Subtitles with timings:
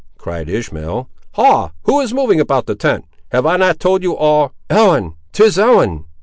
[0.17, 1.73] cried Ishmael; "ha!
[1.83, 3.05] who is moving about the tent?
[3.31, 5.13] have I not told you all—" "Ellen!
[5.31, 6.05] 'tis Ellen!"